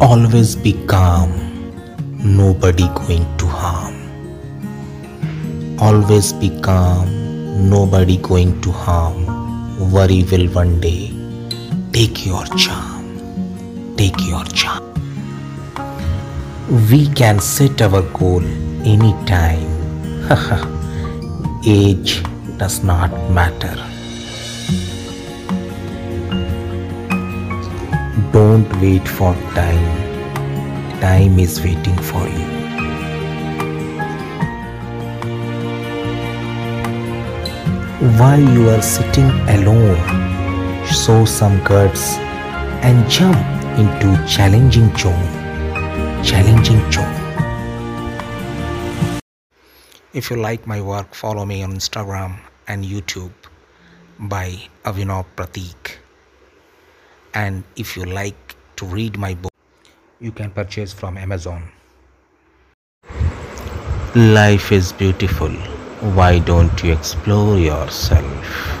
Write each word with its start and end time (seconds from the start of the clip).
Always 0.00 0.54
be 0.54 0.74
calm, 0.86 1.30
nobody 2.22 2.86
going 2.94 3.26
to 3.38 3.46
harm. 3.46 3.96
Always 5.80 6.32
be 6.32 6.50
calm, 6.60 7.08
nobody 7.68 8.16
going 8.18 8.60
to 8.60 8.70
harm. 8.70 9.26
Worry 9.92 10.22
will 10.30 10.46
one 10.50 10.80
day 10.80 11.10
take 11.92 12.24
your 12.24 12.44
charm, 12.54 13.96
take 13.96 14.20
your 14.24 14.44
charm. 14.44 14.84
We 16.92 17.08
can 17.08 17.40
set 17.40 17.82
our 17.82 18.02
goal 18.02 18.44
anytime. 18.86 19.66
Age 21.66 22.22
does 22.56 22.84
not 22.84 23.10
matter. 23.32 23.97
Don't 28.32 28.68
wait 28.80 29.08
for 29.08 29.32
time. 29.56 29.88
Time 31.00 31.38
is 31.38 31.64
waiting 31.64 31.96
for 31.96 32.20
you. 32.28 32.44
While 38.20 38.40
you 38.40 38.68
are 38.68 38.82
sitting 38.82 39.30
alone, 39.56 39.96
show 40.84 41.24
some 41.24 41.64
guts 41.64 42.20
and 42.84 43.08
jump 43.08 43.38
into 43.80 44.12
challenging 44.28 44.94
zone. 44.96 45.28
Challenging 46.22 46.84
zone. 46.92 47.16
If 50.12 50.30
you 50.30 50.36
like 50.36 50.66
my 50.66 50.80
work, 50.80 51.14
follow 51.14 51.46
me 51.46 51.62
on 51.62 51.72
Instagram 51.72 52.38
and 52.68 52.84
YouTube 52.84 53.32
by 54.18 54.68
Avinav 54.84 55.24
Pratik. 55.34 56.07
And 57.34 57.64
if 57.76 57.96
you 57.96 58.04
like 58.04 58.56
to 58.76 58.86
read 58.86 59.18
my 59.18 59.34
book, 59.34 59.52
you 60.20 60.32
can 60.32 60.50
purchase 60.50 60.92
from 60.92 61.16
Amazon. 61.16 61.70
Life 64.14 64.72
is 64.72 64.92
beautiful. 64.92 65.50
Why 66.18 66.38
don't 66.38 66.82
you 66.82 66.92
explore 66.92 67.58
yourself? 67.58 68.78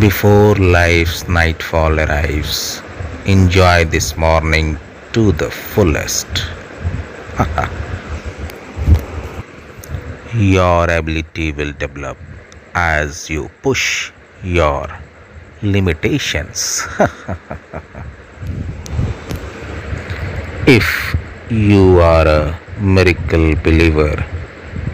Before 0.00 0.54
life's 0.56 1.28
nightfall 1.28 2.00
arrives, 2.00 2.82
enjoy 3.26 3.84
this 3.84 4.16
morning 4.16 4.78
to 5.12 5.32
the 5.32 5.50
fullest. 5.50 6.26
your 10.34 10.90
ability 10.90 11.52
will 11.52 11.72
develop 11.72 12.18
as 12.74 13.30
you 13.30 13.48
push 13.62 14.12
your 14.42 14.86
limitations. 15.62 16.86
if 20.66 21.16
you 21.50 22.00
are 22.00 22.26
a 22.26 22.58
miracle 22.80 23.54
believer, 23.56 24.24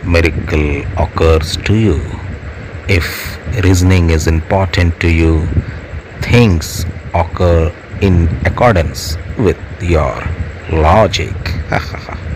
miracle 0.05 0.83
occurs 0.97 1.57
to 1.59 1.75
you. 1.75 2.01
If 2.89 3.39
reasoning 3.65 4.11
is 4.11 4.27
important 4.27 5.01
to 5.01 5.09
you, 5.09 5.47
things 6.21 6.85
occur 7.15 7.73
in 8.01 8.29
accordance 8.47 9.17
with 9.39 9.59
your 9.81 10.15
logic. 10.71 11.35